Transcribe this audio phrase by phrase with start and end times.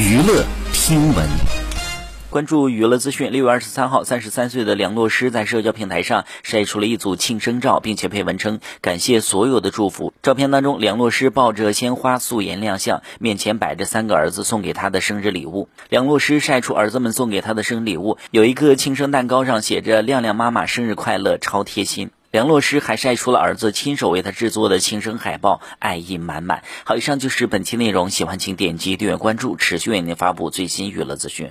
[0.00, 1.28] 娱乐听闻，
[2.30, 3.30] 关注娱乐资讯。
[3.32, 10.14] 六月二十三号，三十三岁的梁洛施在社交平台上晒出了一组庆生照，并且配文称感谢所有的祝福。
[10.22, 15.68] 照片当中，梁洛施抱着鲜花素颜亮相，面前摆着三个儿子送给他的生日礼物。
[15.90, 22.10] 梁洛施晒出儿子们送给他的生日礼物，有一个庆生蛋糕上写着“亮亮妈妈生日快乐”，超贴心。
[22.30, 26.62] 梁洛施还晒出了儿子亲手为他制作的庆生海报，爱意满满。
[26.84, 31.50] 好，以上就是本期内容，喜欢请点击订阅关注，持续为您发布最新娱乐资讯。